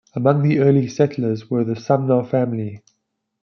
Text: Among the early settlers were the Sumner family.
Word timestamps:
Among 0.15 0.41
the 0.41 0.57
early 0.57 0.87
settlers 0.87 1.51
were 1.51 1.63
the 1.63 1.75
Sumner 1.75 2.23
family. 2.23 2.81